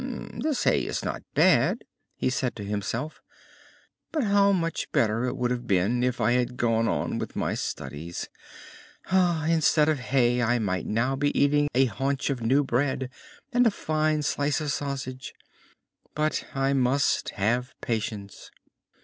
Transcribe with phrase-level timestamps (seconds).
[0.33, 1.83] "This hay is not bad,"
[2.15, 3.21] he said to himself;
[4.11, 7.53] "but how much better it would have been if I had gone on with my
[7.53, 8.27] studies!
[9.11, 13.11] Instead of hay I might now be eating a hunch of new bread
[13.53, 15.35] and a fine slice of sausage.
[16.15, 18.49] But I must have patience!"